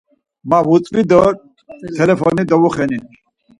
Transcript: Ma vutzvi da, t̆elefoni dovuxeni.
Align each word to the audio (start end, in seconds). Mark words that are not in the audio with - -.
Ma 0.49 0.59
vutzvi 0.67 1.01
da, 1.09 1.21
t̆elefoni 1.95 2.43
dovuxeni. 2.49 2.97